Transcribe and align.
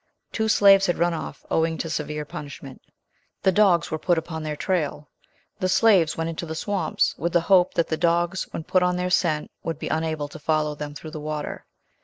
Two 0.31 0.47
slaves 0.47 0.87
had 0.87 0.97
run 0.97 1.13
off 1.13 1.45
owing 1.51 1.77
to 1.77 1.87
severe 1.87 2.25
punishment. 2.25 2.81
The 3.43 3.51
dogs 3.51 3.91
were 3.91 3.99
put 3.99 4.17
upon 4.17 4.41
their 4.41 4.55
trail. 4.55 5.11
The 5.59 5.69
slaves 5.69 6.17
went 6.17 6.31
into 6.31 6.47
the 6.47 6.55
swamps, 6.55 7.13
with 7.19 7.33
the 7.33 7.41
hope 7.41 7.75
that 7.75 7.87
the 7.89 7.97
dogs 7.97 8.47
when 8.49 8.63
put 8.63 8.81
on 8.81 8.95
their 8.97 9.11
scent 9.11 9.51
would 9.61 9.77
be 9.77 9.89
unable 9.89 10.27
to 10.29 10.39
follow 10.39 10.73
them 10.73 10.95
through 10.95 11.11
the 11.11 11.19
water. 11.21 11.67